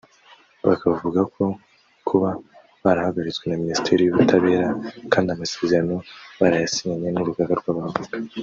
Bakavuga 0.67 1.21
ko 1.33 1.43
kuba 2.07 2.29
barahagaritswe 2.83 3.43
na 3.47 3.59
Minisiteri 3.63 4.01
y’Ubutabera 4.03 4.67
kandi 5.11 5.27
amasezerano 5.31 5.95
barayasinyanye 6.39 7.09
n’Urugaga 7.11 7.53
rw’Abavoka 7.61 8.01